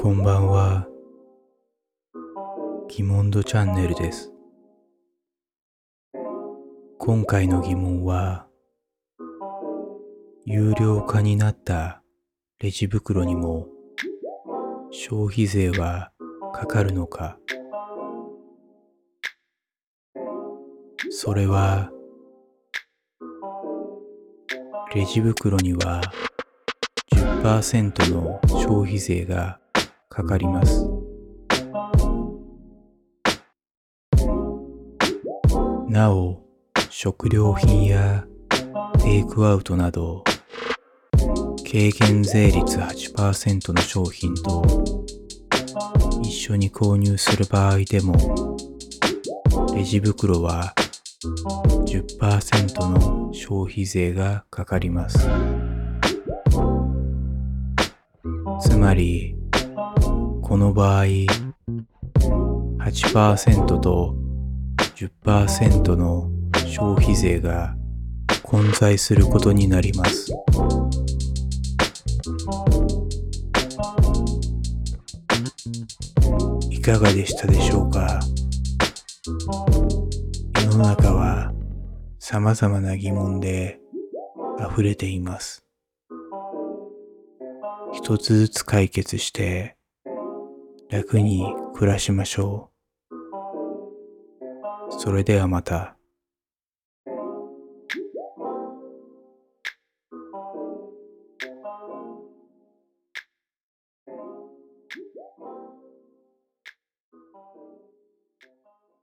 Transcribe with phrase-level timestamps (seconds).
[0.00, 0.86] こんばんは。
[2.88, 4.32] 疑問度チャンネルです。
[7.00, 8.46] 今回の疑問は、
[10.44, 12.00] 有料化になった
[12.60, 13.66] レジ袋にも
[14.92, 16.12] 消費税は
[16.54, 17.36] かかるのか
[21.10, 21.90] それは、
[24.94, 26.00] レジ袋には
[27.12, 29.58] 10%の消費税が
[30.08, 30.88] かかります。
[35.88, 36.42] なお、
[36.90, 38.26] 食料品や
[39.02, 40.22] テイクアウトなど、
[41.64, 44.62] 軽減税率8%の商品と
[46.22, 48.56] 一緒に購入する場合でも、
[49.74, 50.74] レジ袋は
[51.86, 55.26] 10%の消費税がかかります。
[58.60, 59.37] つまり、
[60.48, 64.16] この場合、8%と
[64.96, 66.30] 10%の
[66.66, 67.76] 消費税が
[68.42, 70.32] 混在することになります。
[76.70, 78.18] いかがでしたでしょうか？
[80.64, 81.52] 世の中は
[82.18, 83.78] 様々な疑問で
[84.72, 85.62] 溢れています。
[87.92, 89.76] 一つずつ解決して
[90.90, 91.44] 楽に
[91.74, 92.70] 暮らしましょ
[93.10, 94.92] う。
[94.98, 95.97] それではまた。